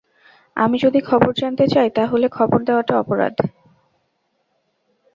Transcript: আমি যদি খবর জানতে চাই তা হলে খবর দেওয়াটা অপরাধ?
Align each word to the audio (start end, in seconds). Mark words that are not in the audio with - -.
আমি 0.57 0.77
যদি 0.79 0.99
খবর 1.01 1.31
জানতে 1.33 1.65
চাই 1.67 1.89
তা 1.95 2.03
হলে 2.05 2.27
খবর 2.29 2.59
দেওয়াটা 2.63 2.93
অপরাধ? 2.97 3.35